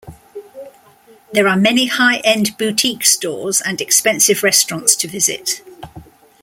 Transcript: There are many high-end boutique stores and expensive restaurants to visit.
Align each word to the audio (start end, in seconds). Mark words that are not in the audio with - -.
There 1.31 1.47
are 1.47 1.55
many 1.55 1.85
high-end 1.85 2.57
boutique 2.57 3.05
stores 3.05 3.61
and 3.61 3.79
expensive 3.79 4.41
restaurants 4.41 4.95
to 4.95 5.07
visit. 5.07 5.61